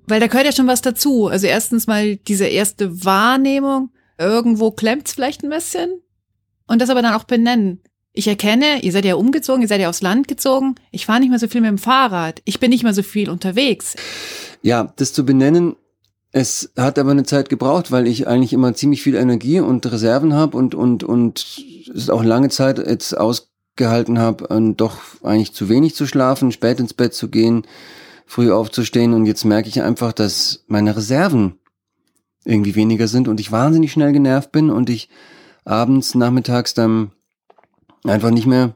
[0.08, 1.28] Weil da gehört ja schon was dazu.
[1.28, 3.92] Also erstens mal diese erste Wahrnehmung.
[4.18, 6.02] Irgendwo klemmt's vielleicht ein bisschen.
[6.66, 7.82] Und das aber dann auch benennen.
[8.14, 10.76] Ich erkenne, ihr seid ja umgezogen, ihr seid ja aufs Land gezogen.
[10.92, 12.42] Ich fahre nicht mehr so viel mit dem Fahrrad.
[12.46, 13.96] Ich bin nicht mehr so viel unterwegs.
[14.64, 15.76] Ja, das zu benennen,
[16.32, 20.34] es hat aber eine Zeit gebraucht, weil ich eigentlich immer ziemlich viel Energie und Reserven
[20.34, 25.96] habe und, und, und es auch lange Zeit jetzt ausgehalten habe, doch eigentlich zu wenig
[25.96, 27.66] zu schlafen, spät ins Bett zu gehen,
[28.28, 31.58] früh aufzustehen und jetzt merke ich einfach, dass meine Reserven
[32.46, 35.10] irgendwie weniger sind und ich wahnsinnig schnell genervt bin und ich
[35.66, 37.12] abends, nachmittags dann
[38.04, 38.76] einfach nicht mehr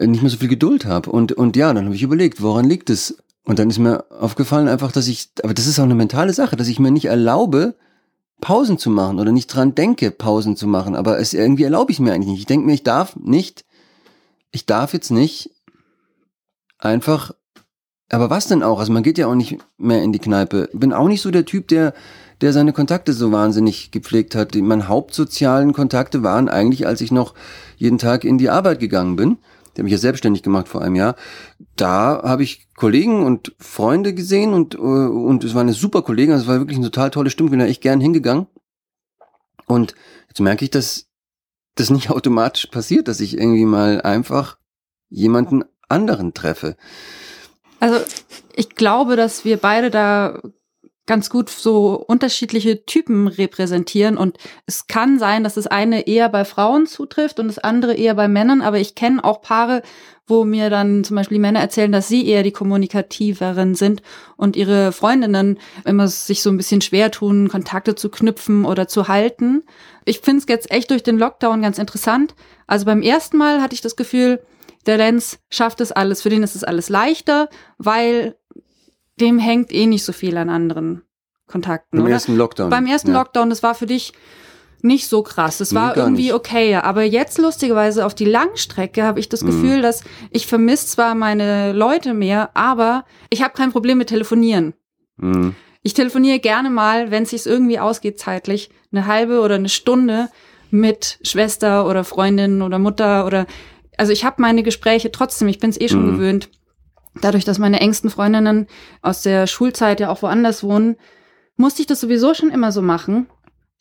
[0.00, 2.88] nicht mehr so viel Geduld habe und und ja, dann habe ich überlegt, woran liegt
[2.88, 3.18] es?
[3.44, 6.54] Und dann ist mir aufgefallen einfach, dass ich, aber das ist auch eine mentale Sache,
[6.54, 7.76] dass ich mir nicht erlaube,
[8.40, 10.94] Pausen zu machen oder nicht dran denke, Pausen zu machen.
[10.94, 12.40] Aber es irgendwie erlaube ich mir eigentlich nicht.
[12.40, 13.64] Ich denke mir, ich darf nicht
[14.50, 15.50] ich darf jetzt nicht
[16.78, 17.34] einfach,
[18.10, 18.78] aber was denn auch?
[18.78, 20.70] Also man geht ja auch nicht mehr in die Kneipe.
[20.72, 21.92] Bin auch nicht so der Typ, der,
[22.40, 24.54] der seine Kontakte so wahnsinnig gepflegt hat.
[24.54, 27.34] Meine hauptsozialen Kontakte waren eigentlich, als ich noch
[27.76, 29.38] jeden Tag in die Arbeit gegangen bin.
[29.76, 31.14] Der mich ja selbstständig gemacht vor einem Jahr.
[31.76, 36.32] Da habe ich Kollegen und Freunde gesehen und, äh, und es war eine super Kollegin,
[36.32, 38.48] also es war wirklich eine total tolle Stimmung, bin da echt gern hingegangen.
[39.66, 39.94] Und
[40.28, 41.06] jetzt merke ich, dass
[41.76, 44.58] das nicht automatisch passiert, dass ich irgendwie mal einfach
[45.10, 46.76] jemanden anderen treffe.
[47.80, 47.98] Also
[48.54, 50.40] ich glaube, dass wir beide da
[51.06, 54.36] ganz gut so unterschiedliche Typen repräsentieren und
[54.66, 58.28] es kann sein, dass das eine eher bei Frauen zutrifft und das andere eher bei
[58.28, 59.82] Männern, aber ich kenne auch Paare,
[60.26, 64.02] wo mir dann zum Beispiel Männer erzählen, dass sie eher die kommunikativeren sind
[64.36, 69.08] und ihre Freundinnen immer sich so ein bisschen schwer tun, Kontakte zu knüpfen oder zu
[69.08, 69.64] halten.
[70.04, 72.34] Ich finde es jetzt echt durch den Lockdown ganz interessant.
[72.66, 74.40] Also beim ersten Mal hatte ich das Gefühl,
[74.86, 78.36] der Lenz schafft es alles, für den ist es alles leichter, weil
[79.20, 81.02] dem hängt eh nicht so viel an anderen
[81.46, 81.96] Kontakten.
[81.98, 82.14] Beim oder?
[82.14, 82.70] ersten Lockdown.
[82.70, 83.18] Beim ersten ja.
[83.18, 84.12] Lockdown, das war für dich
[84.80, 85.58] nicht so krass.
[85.58, 86.34] Das Nee, war irgendwie nicht.
[86.34, 86.76] okay.
[86.76, 89.46] Aber jetzt lustigerweise auf die Langstrecke habe ich das Mhm.
[89.46, 94.74] Gefühl, dass ich vermisse zwar meine Leute mehr, aber ich habe kein Problem mit Telefonieren.
[95.16, 95.56] Mhm.
[95.82, 100.28] Ich telefoniere gerne mal, wenn es sich irgendwie ausgeht zeitlich, eine halbe oder eine Stunde
[100.70, 103.46] mit Schwester oder Freundin oder Mutter oder
[103.98, 106.12] also ich habe meine Gespräche trotzdem, ich bin es eh schon Mhm.
[106.12, 106.48] gewöhnt.
[107.20, 108.66] Dadurch, dass meine engsten Freundinnen
[109.02, 110.96] aus der Schulzeit ja auch woanders wohnen,
[111.56, 113.26] musste ich das sowieso schon immer so machen.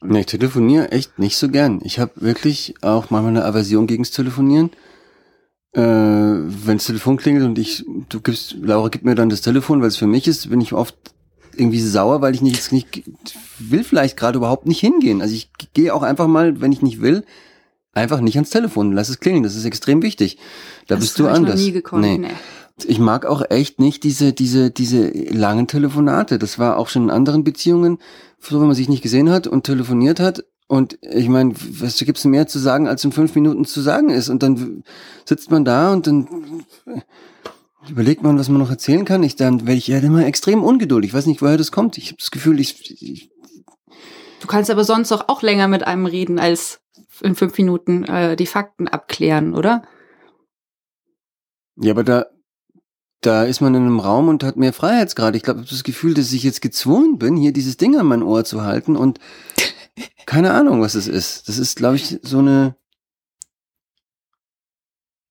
[0.04, 1.80] Ja, ich telefoniere echt nicht so gern.
[1.84, 4.72] Ich habe wirklich auch manchmal eine Aversion gegens Telefonieren.
[5.74, 9.82] Äh, wenn das Telefon klingelt und ich, du gibst, Laura gibt mir dann das Telefon,
[9.82, 10.96] weil es für mich ist, bin ich oft
[11.56, 13.04] irgendwie sauer, weil ich nicht, jetzt nicht
[13.60, 15.22] will vielleicht gerade überhaupt nicht hingehen.
[15.22, 17.24] Also ich gehe auch einfach mal, wenn ich nicht will,
[17.98, 19.44] einfach nicht ans Telefon, lass es klingeln.
[19.44, 20.38] Das ist extrem wichtig.
[20.88, 21.56] Da das bist du hab ich anders.
[21.56, 22.02] Noch nie gekonnt.
[22.02, 22.18] Nee.
[22.18, 22.28] Nee.
[22.86, 26.38] Ich mag auch echt nicht diese, diese, diese langen Telefonate.
[26.38, 27.98] Das war auch schon in anderen Beziehungen,
[28.40, 30.44] so wenn man sich nicht gesehen hat und telefoniert hat.
[30.68, 34.30] Und ich meine, was gibt's mehr zu sagen, als in fünf Minuten zu sagen ist?
[34.30, 34.84] Und dann
[35.26, 36.28] sitzt man da und dann
[37.90, 39.24] überlegt man, was man noch erzählen kann.
[39.24, 41.10] Ich dann werde ich ja immer extrem ungeduldig.
[41.10, 41.98] Ich weiß nicht, woher das kommt.
[41.98, 43.32] Ich habe das Gefühl, ich, ich
[44.40, 46.80] Du kannst aber sonst doch auch länger mit einem reden, als
[47.22, 49.84] in fünf Minuten äh, die Fakten abklären, oder?
[51.80, 52.26] ja, aber da
[53.22, 55.36] da ist man in einem Raum und hat mehr Freiheitsgrad.
[55.36, 58.06] Ich glaube, ich habe das Gefühl, dass ich jetzt gezwungen bin, hier dieses Ding an
[58.06, 59.20] mein Ohr zu halten und
[60.28, 61.50] keine Ahnung, was es ist.
[61.50, 62.76] Das ist, glaube ich, so eine,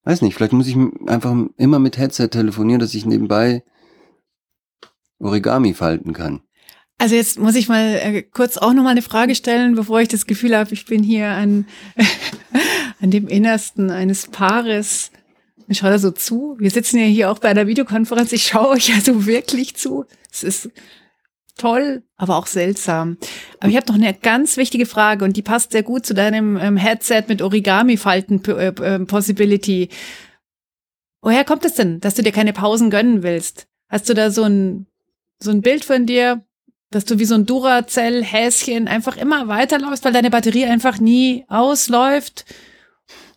[0.02, 3.64] weiß nicht, vielleicht muss ich einfach immer mit Headset telefonieren, dass ich nebenbei
[5.20, 6.42] Origami falten kann.
[6.98, 10.08] Also jetzt muss ich mal äh, kurz auch noch mal eine Frage stellen, bevor ich
[10.08, 11.66] das Gefühl habe, ich bin hier an,
[13.00, 15.10] an dem Innersten eines Paares.
[15.68, 16.56] Ich schaue da so zu.
[16.58, 18.32] Wir sitzen ja hier auch bei einer Videokonferenz.
[18.32, 20.06] Ich schaue euch ja so wirklich zu.
[20.32, 20.70] Es ist
[21.56, 23.18] toll, aber auch seltsam.
[23.60, 26.56] Aber ich habe noch eine ganz wichtige Frage und die passt sehr gut zu deinem
[26.56, 29.90] ähm, Headset mit Origami-Falten-Possibility.
[31.20, 33.68] Woher kommt es denn, dass du dir keine Pausen gönnen willst?
[33.88, 34.86] Hast du da so ein,
[35.40, 36.45] so ein Bild von dir,
[36.90, 42.44] dass du wie so ein Duracell-Häschen einfach immer weiterläufst, weil deine Batterie einfach nie ausläuft?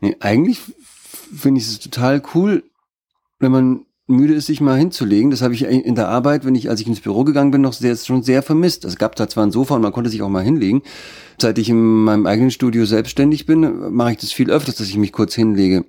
[0.01, 0.59] Nee, eigentlich
[1.35, 2.63] finde ich es total cool,
[3.39, 5.29] wenn man müde ist, sich mal hinzulegen.
[5.29, 7.73] Das habe ich in der Arbeit, wenn ich, als ich ins Büro gegangen bin, noch
[7.73, 8.83] sehr, schon sehr vermisst.
[8.83, 10.81] Es gab da zwar ein Sofa und man konnte sich auch mal hinlegen.
[11.39, 14.97] Seit ich in meinem eigenen Studio selbstständig bin, mache ich das viel öfters, dass ich
[14.97, 15.85] mich kurz hinlege.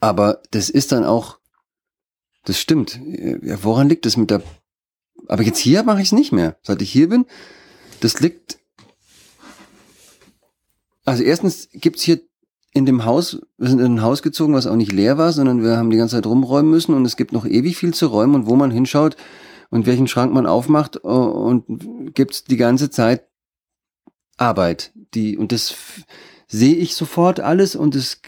[0.00, 1.38] Aber das ist dann auch,
[2.44, 3.00] das stimmt.
[3.42, 4.42] Ja, woran liegt das mit der,
[5.28, 6.56] aber jetzt hier mache ich es nicht mehr.
[6.62, 7.26] Seit ich hier bin,
[8.00, 8.58] das liegt,
[11.04, 12.20] also erstens gibt's hier
[12.72, 15.62] in dem Haus, wir sind in ein Haus gezogen, was auch nicht leer war, sondern
[15.62, 18.34] wir haben die ganze Zeit rumräumen müssen und es gibt noch ewig viel zu räumen
[18.34, 19.16] und wo man hinschaut
[19.70, 23.26] und welchen Schrank man aufmacht äh, und gibt's die ganze Zeit
[24.36, 25.74] Arbeit, die und das
[26.46, 28.20] sehe ich sofort alles und es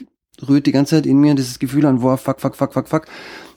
[0.47, 3.07] rührt die ganze Zeit in mir dieses Gefühl an, boah, fuck, fuck, fuck, fuck, fuck.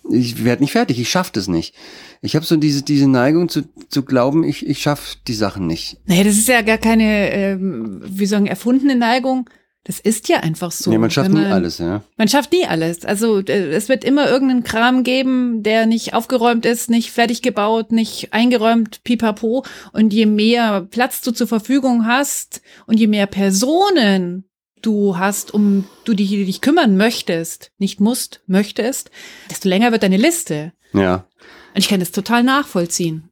[0.09, 1.75] Ich werde nicht fertig, ich schaff das nicht.
[2.21, 5.97] Ich habe so diese diese Neigung zu, zu glauben, ich ich schaff die Sachen nicht.
[6.05, 9.47] Nee, das ist ja gar keine, ähm, wie sagen, erfundene Neigung.
[9.83, 10.91] Das ist ja einfach so.
[10.91, 12.03] nee, man schafft Wenn nie alles, ja.
[12.15, 13.03] Man schafft nie alles.
[13.03, 18.31] Also es wird immer irgendeinen Kram geben, der nicht aufgeräumt ist, nicht fertig gebaut, nicht
[18.31, 19.65] eingeräumt, pipapo.
[19.91, 24.45] Und je mehr Platz du zur Verfügung hast und je mehr Personen
[24.81, 29.11] du hast, um du dich, die dich kümmern möchtest, nicht musst, möchtest,
[29.49, 30.73] desto länger wird deine Liste.
[30.93, 31.25] Ja.
[31.73, 33.29] Und ich kann das total nachvollziehen.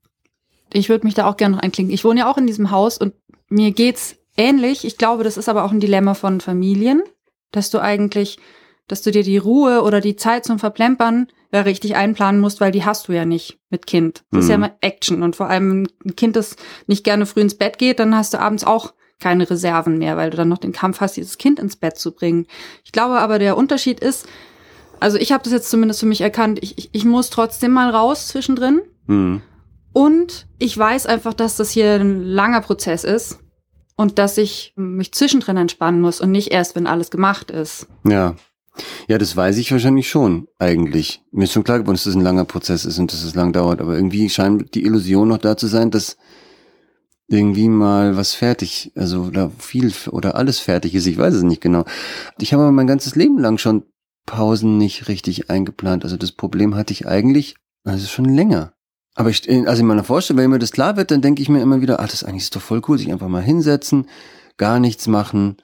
[0.71, 1.93] Ich würde mich da auch gerne noch einklinken.
[1.93, 3.13] Ich wohne ja auch in diesem Haus und
[3.49, 4.85] mir geht's ähnlich.
[4.85, 7.01] Ich glaube, das ist aber auch ein Dilemma von Familien,
[7.51, 8.38] dass du eigentlich
[8.89, 12.71] dass du dir die Ruhe oder die Zeit zum Verplempern ja richtig einplanen musst, weil
[12.71, 14.23] die hast du ja nicht mit Kind.
[14.31, 14.39] Das mhm.
[14.39, 14.63] ist ja mhm.
[14.63, 16.57] immer Action und vor allem ein Kind, das
[16.88, 20.29] nicht gerne früh ins Bett geht, dann hast du abends auch keine Reserven mehr, weil
[20.29, 22.47] du dann noch den Kampf hast, dieses Kind ins Bett zu bringen.
[22.84, 24.27] Ich glaube aber, der Unterschied ist,
[24.99, 27.89] also ich habe das jetzt zumindest für mich erkannt, ich, ich, ich muss trotzdem mal
[27.89, 28.82] raus zwischendrin.
[29.08, 29.41] Mhm.
[29.91, 33.39] Und ich weiß einfach, dass das hier ein langer Prozess ist
[33.95, 37.88] und dass ich mich zwischendrin entspannen muss und nicht erst, wenn alles gemacht ist.
[38.03, 38.36] Ja.
[39.10, 41.21] Ja, das weiß ich wahrscheinlich schon, eigentlich.
[41.32, 43.51] Mir ist schon klar geworden, dass das ein langer Prozess ist und dass es lang
[43.51, 43.82] dauert.
[43.82, 46.15] Aber irgendwie scheint die Illusion noch da zu sein, dass
[47.29, 51.05] irgendwie mal was fertig, also oder viel oder alles fertig ist.
[51.05, 51.85] Ich weiß es nicht genau.
[52.39, 53.83] Ich habe aber mein ganzes Leben lang schon
[54.25, 56.03] Pausen nicht richtig eingeplant.
[56.03, 58.73] Also das Problem hatte ich eigentlich, also schon länger.
[59.15, 61.61] Aber ich, also in meiner Vorstellung, wenn mir das klar wird, dann denke ich mir
[61.61, 64.07] immer wieder, ach, das eigentlich ist doch voll cool, sich einfach mal hinsetzen,
[64.57, 65.57] gar nichts machen,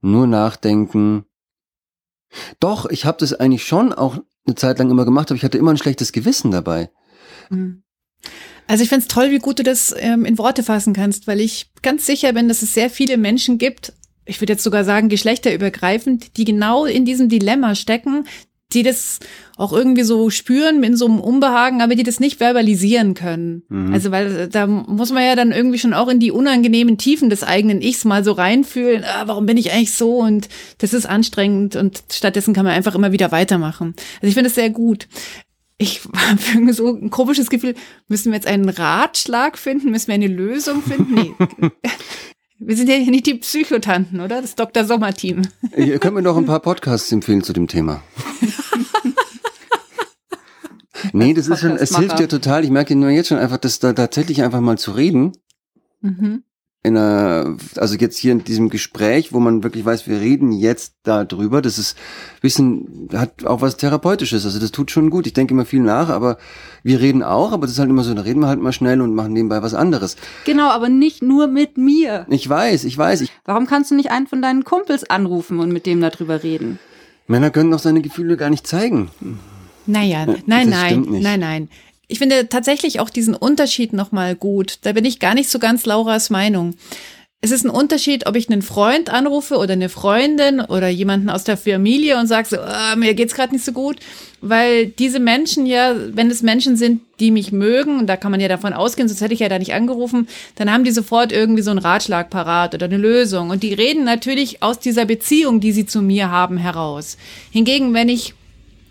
[0.00, 1.24] nur nachdenken.
[2.60, 5.58] Doch, ich habe das eigentlich schon auch eine Zeit lang immer gemacht, aber ich hatte
[5.58, 6.90] immer ein schlechtes Gewissen dabei.
[7.50, 7.82] Mhm.
[8.70, 11.40] Also ich finde es toll, wie gut du das ähm, in Worte fassen kannst, weil
[11.40, 13.92] ich ganz sicher bin, dass es sehr viele Menschen gibt,
[14.26, 18.26] ich würde jetzt sogar sagen, geschlechterübergreifend, die genau in diesem Dilemma stecken,
[18.72, 19.18] die das
[19.56, 23.64] auch irgendwie so spüren in so einem Unbehagen, aber die das nicht verbalisieren können.
[23.68, 23.92] Mhm.
[23.92, 27.42] Also weil da muss man ja dann irgendwie schon auch in die unangenehmen Tiefen des
[27.42, 31.74] eigenen Ichs mal so reinfühlen, ah, warum bin ich eigentlich so und das ist anstrengend
[31.74, 33.94] und stattdessen kann man einfach immer wieder weitermachen.
[34.22, 35.08] Also ich finde es sehr gut.
[35.80, 37.74] Ich habe so ein komisches Gefühl,
[38.06, 41.14] müssen wir jetzt einen Ratschlag finden, müssen wir eine Lösung finden?
[41.14, 41.34] Nee.
[42.62, 44.42] Wir sind ja hier nicht die Psychotanten, oder?
[44.42, 44.84] Das Dr.
[44.84, 45.48] Sommer-Team.
[45.74, 48.02] Ihr könnt mir noch ein paar Podcasts empfehlen zu dem Thema.
[51.14, 52.62] nee, das ist schon, es hilft ja total.
[52.62, 55.32] Ich merke nur jetzt schon einfach, dass da tatsächlich einfach mal zu reden.
[56.02, 56.42] Mhm
[56.82, 60.94] in einer, also jetzt hier in diesem Gespräch, wo man wirklich weiß, wir reden jetzt
[61.02, 61.94] darüber, das ist
[62.40, 65.26] bisschen, hat auch was Therapeutisches, also das tut schon gut.
[65.26, 66.38] Ich denke immer viel nach, aber
[66.82, 69.02] wir reden auch, aber das ist halt immer so, da reden wir halt mal schnell
[69.02, 70.16] und machen nebenbei was anderes.
[70.46, 72.26] Genau, aber nicht nur mit mir.
[72.30, 73.20] Ich weiß, ich weiß.
[73.20, 76.78] Ich Warum kannst du nicht einen von deinen Kumpels anrufen und mit dem darüber reden?
[77.26, 79.10] Männer können doch seine Gefühle gar nicht zeigen.
[79.86, 81.68] Naja, nein, nein, nein, nein.
[82.10, 84.78] Ich finde tatsächlich auch diesen Unterschied nochmal gut.
[84.82, 86.74] Da bin ich gar nicht so ganz Lauras Meinung.
[87.40, 91.44] Es ist ein Unterschied, ob ich einen Freund anrufe oder eine Freundin oder jemanden aus
[91.44, 93.96] der Familie und sage so, oh, mir geht's gerade nicht so gut,
[94.40, 98.40] weil diese Menschen ja, wenn es Menschen sind, die mich mögen, und da kann man
[98.40, 101.62] ja davon ausgehen, sonst hätte ich ja da nicht angerufen, dann haben die sofort irgendwie
[101.62, 105.72] so einen Ratschlag parat oder eine Lösung und die reden natürlich aus dieser Beziehung, die
[105.72, 107.16] sie zu mir haben, heraus.
[107.52, 108.34] Hingegen, wenn ich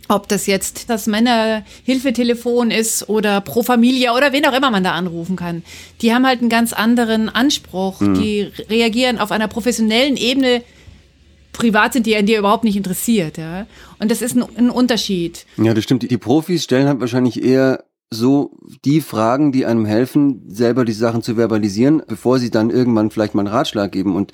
[0.09, 4.91] ob das jetzt das Männerhilfetelefon ist oder Pro Familia oder wen auch immer man da
[4.93, 5.63] anrufen kann.
[6.01, 8.01] Die haben halt einen ganz anderen Anspruch.
[8.01, 8.15] Mhm.
[8.15, 10.63] Die reagieren auf einer professionellen Ebene.
[11.53, 13.67] Privat sind die an dir überhaupt nicht interessiert, ja.
[13.99, 15.45] Und das ist ein, ein Unterschied.
[15.57, 16.09] Ja, das stimmt.
[16.09, 21.21] Die Profis stellen halt wahrscheinlich eher so die Fragen, die einem helfen, selber die Sachen
[21.21, 24.15] zu verbalisieren, bevor sie dann irgendwann vielleicht mal einen Ratschlag geben.
[24.15, 24.31] Und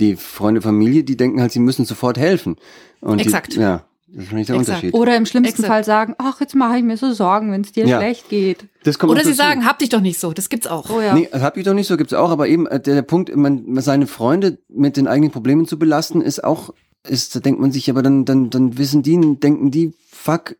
[0.00, 2.56] die Freunde, Familie, die denken halt, sie müssen sofort helfen.
[3.00, 3.54] Und Exakt.
[3.54, 3.84] Die, ja.
[4.14, 4.68] Das ist nicht der Exakt.
[4.68, 4.94] Unterschied.
[4.94, 5.68] Oder im schlimmsten Exakt.
[5.68, 7.98] Fall sagen, ach, jetzt mache ich mir so Sorgen, wenn es dir ja.
[7.98, 8.66] schlecht geht.
[9.02, 10.90] Oder sie sagen, hab dich doch nicht so, das gibt's auch.
[10.90, 11.14] Oh, ja.
[11.14, 13.80] Nee, hab dich doch nicht so, gibt's auch, aber eben äh, der, der Punkt, man,
[13.80, 16.74] seine Freunde mit den eigenen Problemen zu belasten, ist auch,
[17.08, 20.56] ist, da denkt man sich, aber dann, dann, dann wissen die, denken die, fuck,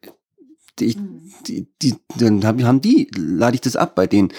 [0.78, 0.96] die,
[1.46, 4.32] die, die, dann haben die, lade ich das ab bei denen.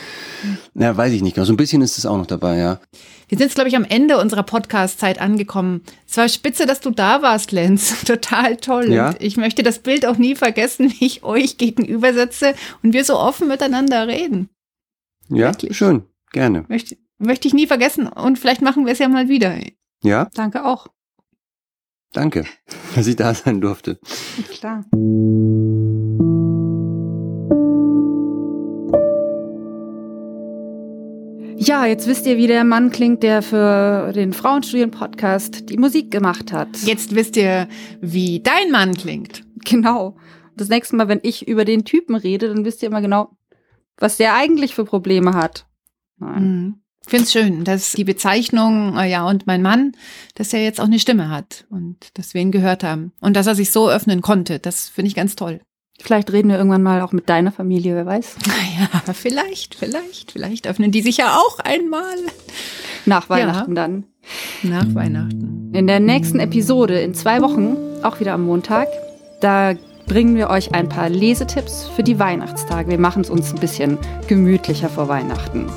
[0.74, 1.46] Ja, weiß ich nicht genau.
[1.46, 2.80] So ein bisschen ist es auch noch dabei, ja.
[3.28, 5.82] Wir sind jetzt, glaube ich, am Ende unserer Podcast-Zeit angekommen.
[6.08, 8.04] Es war spitze, dass du da warst, Lenz.
[8.06, 8.92] Total toll.
[8.92, 9.16] Ja?
[9.20, 13.18] Ich möchte das Bild auch nie vergessen, wie ich euch gegenüber sitze und wir so
[13.18, 14.50] offen miteinander reden.
[15.30, 15.78] Ja, Wirklich.
[15.78, 16.04] schön.
[16.32, 16.66] Gerne.
[16.68, 18.08] Möchte, möchte ich nie vergessen.
[18.08, 19.56] Und vielleicht machen wir es ja mal wieder.
[20.04, 20.30] Ja.
[20.34, 20.88] Danke auch.
[22.12, 22.46] Danke,
[22.96, 24.00] dass ich da sein durfte.
[24.52, 24.86] Klar.
[31.66, 36.52] Ja, jetzt wisst ihr, wie der Mann klingt, der für den Frauenstudien-Podcast die Musik gemacht
[36.52, 36.68] hat.
[36.84, 37.70] Jetzt wisst ihr,
[38.02, 39.44] wie dein Mann klingt.
[39.64, 40.18] Genau.
[40.58, 43.38] Das nächste Mal, wenn ich über den Typen rede, dann wisst ihr immer genau,
[43.96, 45.66] was der eigentlich für Probleme hat.
[46.18, 46.82] Mhm.
[47.06, 49.94] Ich finde es schön, dass die Bezeichnung, äh, ja, und mein Mann,
[50.36, 53.14] dass er jetzt auch eine Stimme hat und dass wir ihn gehört haben.
[53.22, 54.60] Und dass er sich so öffnen konnte.
[54.60, 55.62] Das finde ich ganz toll.
[56.02, 58.36] Vielleicht reden wir irgendwann mal auch mit deiner Familie, wer weiß.
[58.48, 62.16] Naja, vielleicht, vielleicht, vielleicht öffnen die sich ja auch einmal.
[63.06, 63.84] Nach Weihnachten ja.
[63.84, 64.04] dann.
[64.64, 65.72] Nach Weihnachten.
[65.74, 68.88] In der nächsten Episode in zwei Wochen, auch wieder am Montag,
[69.42, 69.74] da
[70.08, 72.90] bringen wir euch ein paar Lesetipps für die Weihnachtstage.
[72.90, 75.70] Wir machen es uns ein bisschen gemütlicher vor Weihnachten.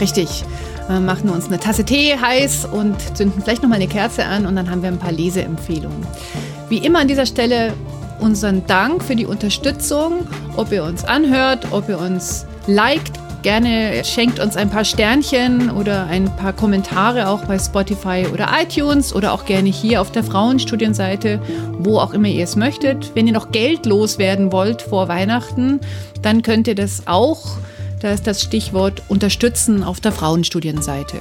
[0.00, 0.44] Richtig.
[0.88, 4.46] Wir machen uns eine Tasse Tee heiß und zünden vielleicht noch mal eine Kerze an
[4.46, 6.04] und dann haben wir ein paar Leseempfehlungen.
[6.68, 7.74] Wie immer an dieser Stelle
[8.20, 14.38] unseren Dank für die Unterstützung, ob ihr uns anhört, ob ihr uns liked, Gerne schenkt
[14.38, 19.46] uns ein paar Sternchen oder ein paar Kommentare auch bei Spotify oder iTunes oder auch
[19.46, 21.40] gerne hier auf der Frauenstudienseite,
[21.78, 23.12] wo auch immer ihr es möchtet.
[23.14, 25.80] Wenn ihr noch Geld loswerden wollt vor Weihnachten,
[26.20, 27.56] dann könnt ihr das auch.
[28.00, 31.18] Da ist das Stichwort unterstützen auf der Frauenstudienseite.